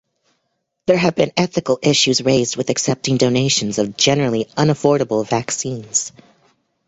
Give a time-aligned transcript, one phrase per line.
[0.87, 6.11] There have been ethical issues raised with accepting donations of generally unaffordable vaccines.